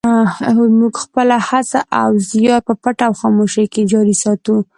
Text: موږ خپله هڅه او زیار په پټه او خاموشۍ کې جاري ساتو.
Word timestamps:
موږ 0.79 0.93
خپله 1.03 1.37
هڅه 1.49 1.79
او 2.01 2.09
زیار 2.29 2.61
په 2.67 2.73
پټه 2.83 3.03
او 3.07 3.13
خاموشۍ 3.19 3.65
کې 3.73 3.81
جاري 3.91 4.15
ساتو. 4.23 4.55